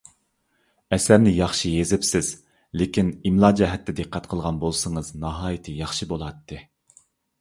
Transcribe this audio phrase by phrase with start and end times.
[0.95, 2.31] ئەسەرنى ياخشى يېزىپسىز،
[2.83, 6.63] لېكىن ئىملا جەھەتتە دىققەت قىلغان بولسىڭىز ناھايىتى ياخشى بولاتتى.